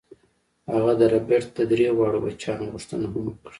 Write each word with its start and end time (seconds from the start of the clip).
هغه 0.73 0.93
د 0.99 1.01
ربیټ 1.13 1.45
د 1.57 1.59
درې 1.71 1.87
واړو 1.97 2.23
بچیانو 2.25 2.71
غوښتنه 2.73 3.05
هم 3.11 3.15
وکړه 3.27 3.49